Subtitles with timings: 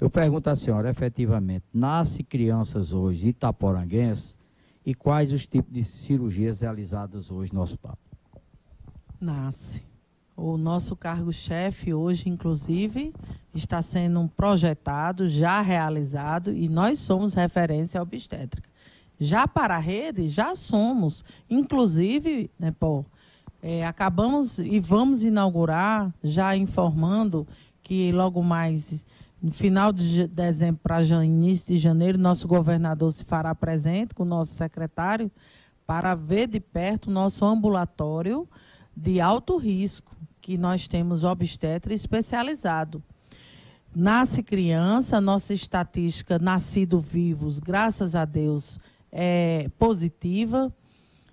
[0.00, 4.38] Eu pergunto à senhora, efetivamente, nasce crianças hoje itaporanguenses
[4.84, 7.98] e quais os tipos de cirurgias realizadas hoje no hospital?
[9.20, 9.82] Nasce.
[10.34, 13.12] O nosso cargo-chefe hoje, inclusive,
[13.54, 18.70] está sendo projetado, já realizado, e nós somos referência obstétrica.
[19.18, 21.22] Já para a rede, já somos.
[21.50, 23.04] Inclusive, né, Paul,
[23.62, 27.46] é, acabamos e vamos inaugurar, já informando
[27.82, 29.04] que logo mais,
[29.42, 34.26] no final de dezembro para início de janeiro, nosso governador se fará presente com o
[34.26, 35.30] nosso secretário
[35.86, 38.48] para ver de perto o nosso ambulatório
[38.94, 43.02] de alto risco, que nós temos obstetra especializado.
[43.94, 48.78] Nasce criança, nossa estatística nascido vivos, graças a Deus,
[49.10, 50.72] é positiva.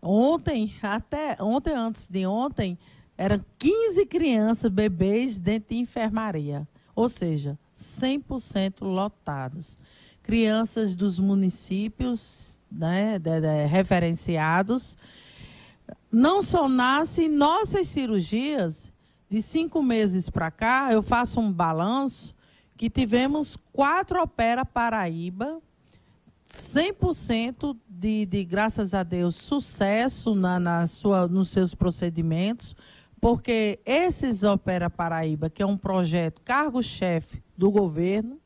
[0.00, 2.78] Ontem, até ontem antes de ontem,
[3.16, 6.66] eram 15 crianças, bebês dentro de enfermaria.
[6.94, 9.78] Ou seja, 100% lotados.
[10.22, 14.96] Crianças dos municípios né, de, de, referenciados.
[16.10, 18.92] Não só nascem nossas cirurgias,
[19.30, 22.34] de cinco meses para cá, eu faço um balanço
[22.76, 25.60] que tivemos quatro Opera Paraíba,
[26.50, 32.74] 100% de, de, graças a Deus, sucesso na, na sua, nos seus procedimentos,
[33.20, 38.38] porque esses Opera Paraíba, que é um projeto cargo-chefe do governo,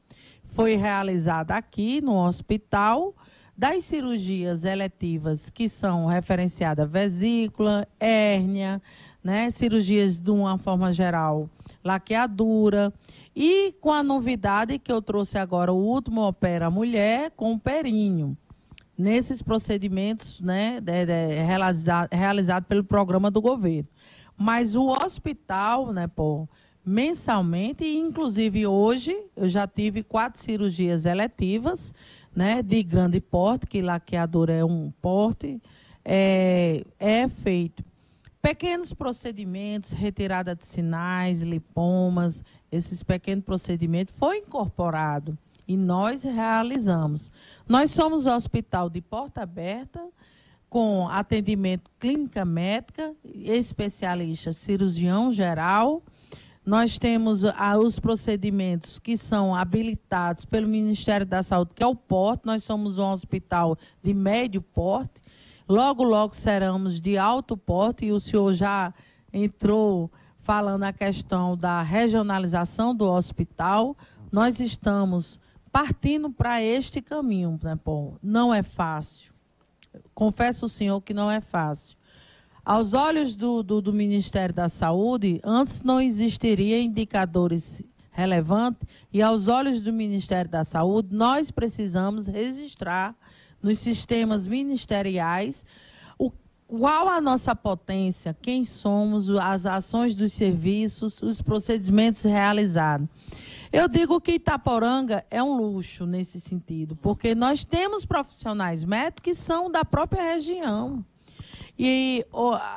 [0.44, 3.14] foi realizado aqui no hospital,
[3.56, 8.80] das cirurgias eletivas que são referenciadas vesícula, hérnia,
[9.22, 11.48] né, cirurgias de uma forma geral,
[11.84, 12.92] laqueadura,
[13.36, 18.36] e com a novidade que eu trouxe agora, o último opera mulher com perinho.
[18.96, 23.88] Nesses procedimentos né, de, de, realizado, realizado pelo programa do governo.
[24.42, 26.48] Mas o hospital, né, pô,
[26.84, 31.94] mensalmente, e inclusive hoje, eu já tive quatro cirurgias eletivas,
[32.34, 35.62] né, de grande porte, que laqueadora é um porte,
[36.04, 37.84] é, é feito
[38.42, 47.30] pequenos procedimentos, retirada de sinais, lipomas, esses pequenos procedimentos foi incorporado e nós realizamos.
[47.68, 50.04] Nós somos hospital de porta aberta,
[50.72, 56.02] com atendimento clínica médica, especialista cirurgião geral.
[56.64, 61.94] Nós temos ah, os procedimentos que são habilitados pelo Ministério da Saúde, que é o
[61.94, 62.46] porte.
[62.46, 65.20] Nós somos um hospital de médio porte.
[65.68, 68.94] Logo, logo seremos de alto porte e o senhor já
[69.30, 73.94] entrou falando a questão da regionalização do hospital,
[74.32, 75.38] nós estamos
[75.70, 78.16] partindo para este caminho, né, Paul?
[78.22, 79.31] Não é fácil.
[80.14, 81.96] Confesso ao senhor que não é fácil.
[82.64, 89.48] Aos olhos do, do, do Ministério da Saúde, antes não existiria indicadores relevantes, e aos
[89.48, 93.16] olhos do Ministério da Saúde, nós precisamos registrar
[93.60, 95.64] nos sistemas ministeriais
[96.78, 103.06] qual a nossa potência, quem somos, as ações dos serviços, os procedimentos realizados.
[103.72, 109.34] Eu digo que Itaporanga é um luxo nesse sentido, porque nós temos profissionais médicos que
[109.34, 111.02] são da própria região.
[111.78, 112.22] E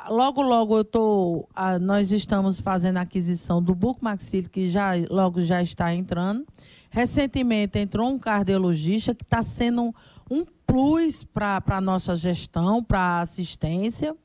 [0.08, 1.46] logo, logo eu tô,
[1.82, 6.46] nós estamos fazendo a aquisição do Buco Maxilo, que já, logo já está entrando.
[6.88, 9.94] Recentemente entrou um cardiologista que está sendo
[10.30, 14.16] um, plus para a nossa gestão, para a assistência.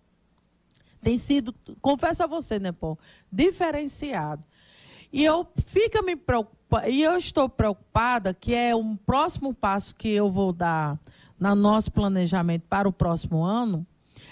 [1.02, 2.98] Tem sido, confesso a você, né, Paul,
[3.30, 4.42] diferenciado.
[5.12, 6.18] E eu fica me
[6.88, 10.98] e eu estou preocupada que é um próximo passo que eu vou dar
[11.38, 13.86] no nosso planejamento para o próximo ano,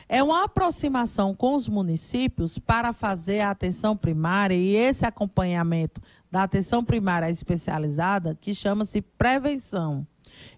[0.07, 6.01] é uma aproximação com os municípios para fazer a atenção primária e esse acompanhamento
[6.31, 10.05] da atenção primária especializada, que chama-se prevenção.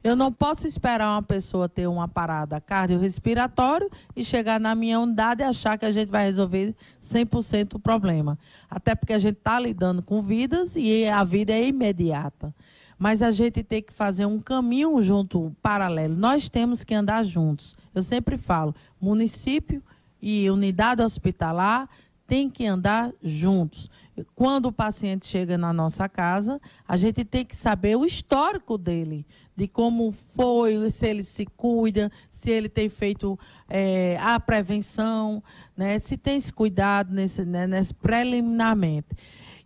[0.04, 5.42] Eu não posso esperar uma pessoa ter uma parada cardiorrespiratória e chegar na minha unidade
[5.42, 8.38] e achar que a gente vai resolver 100% o problema.
[8.70, 12.54] Até porque a gente está lidando com vidas e a vida é imediata.
[12.98, 16.16] Mas a gente tem que fazer um caminho junto, paralelo.
[16.16, 17.76] Nós temos que andar juntos.
[17.94, 19.84] Eu sempre falo, município
[20.22, 21.90] e unidade hospitalar
[22.28, 23.90] têm que andar juntos.
[24.36, 29.26] Quando o paciente chega na nossa casa, a gente tem que saber o histórico dele
[29.56, 33.38] de como foi, se ele se cuida, se ele tem feito
[33.70, 35.44] é, a prevenção,
[35.76, 39.10] né, se tem se cuidado nesse, né, nesse preliminarmente.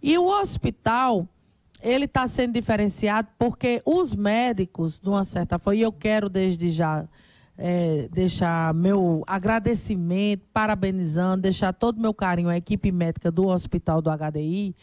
[0.01, 1.27] E o hospital,
[1.81, 6.69] ele está sendo diferenciado porque os médicos, de uma certa forma, e eu quero desde
[6.69, 7.07] já
[7.57, 14.09] é, deixar meu agradecimento, parabenizando, deixar todo meu carinho à equipe médica do Hospital do
[14.09, 14.75] HDI,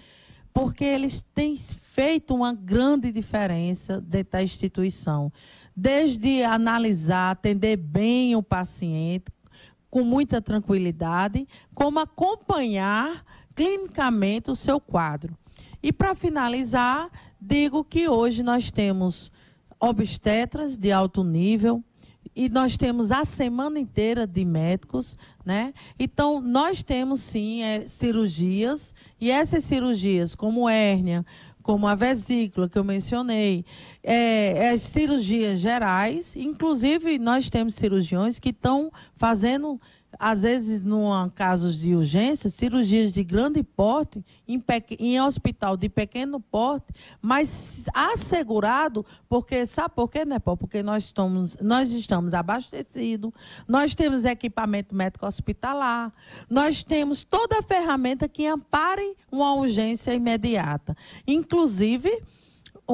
[0.52, 5.32] porque eles têm feito uma grande diferença dentro da instituição.
[5.74, 9.26] Desde analisar, atender bem o paciente,
[9.90, 13.24] com muita tranquilidade, como acompanhar
[13.54, 15.36] clinicamente o seu quadro.
[15.82, 17.10] E para finalizar,
[17.40, 19.30] digo que hoje nós temos
[19.78, 21.82] obstetras de alto nível,
[22.34, 25.74] e nós temos a semana inteira de médicos, né?
[25.98, 31.24] Então, nós temos sim é, cirurgias, e essas cirurgias, como hérnia,
[31.62, 33.64] como a vesícula que eu mencionei,
[34.02, 39.80] é, as cirurgias gerais, inclusive nós temos cirurgiões que estão fazendo
[40.18, 44.62] às vezes, num casos de urgência, cirurgias de grande porte, em,
[44.98, 46.86] em, hospital de pequeno porte,
[47.20, 50.58] mas assegurado, porque sabe por quê, né, Paulo?
[50.58, 53.32] Porque nós estamos, nós estamos abastecidos,
[53.66, 56.12] nós temos equipamento médico hospitalar,
[56.48, 60.96] nós temos toda a ferramenta que ampare uma urgência imediata.
[61.26, 62.22] Inclusive,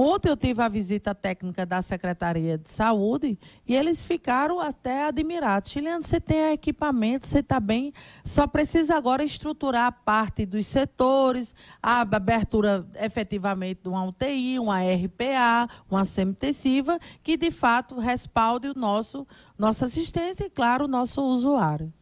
[0.01, 3.37] Ontem eu tive a visita técnica da Secretaria de Saúde
[3.67, 5.73] e eles ficaram até admirados.
[5.73, 7.93] Chiliano, você tem equipamento, você está bem,
[8.25, 11.53] só precisa agora estruturar a parte dos setores,
[11.83, 18.79] a abertura efetivamente de uma UTI, uma RPA, uma semi-intensiva, que de fato respalde o
[18.79, 19.27] nosso,
[19.59, 21.93] nossa assistência e, claro, o nosso usuário.